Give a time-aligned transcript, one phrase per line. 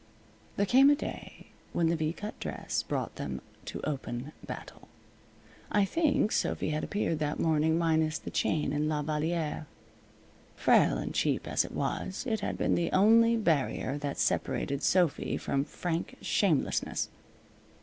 [0.55, 4.87] There came a day when the V cut dress brought them to open battle.
[5.71, 9.67] I think Sophy had appeared that morning minus the chain and La Valliere.
[10.55, 15.37] Frail and cheap as it was, it had been the only barrier that separated Sophy
[15.37, 17.09] from frank shamelessness.